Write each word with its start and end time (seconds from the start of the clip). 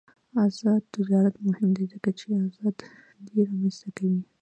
آزاد 0.45 0.81
تجارت 0.95 1.35
مهم 1.47 1.69
دی 1.77 1.85
ځکه 1.93 2.09
چې 2.19 2.25
ازادي 2.45 3.39
رامنځته 3.47 3.89
کوي. 3.97 4.21